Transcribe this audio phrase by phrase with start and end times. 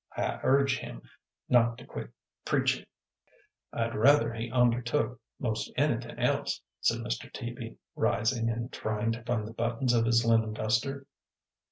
[0.17, 1.03] I urge him
[1.47, 2.09] not to quit
[2.43, 2.87] preachin'."
[3.71, 7.31] "I'd rather he ondertook 'most anythin' else," said Mr.
[7.31, 11.05] Teaby, rising and trying to find the buttons of his linen duster.